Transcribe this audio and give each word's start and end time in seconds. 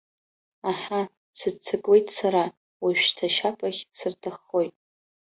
Аҳа, 0.69 1.01
сыццакуеит 1.37 2.07
сара, 2.17 2.43
уажәшьҭа 2.83 3.25
ашьаԥахь 3.29 3.81
сырҭаххоит! 3.97 4.75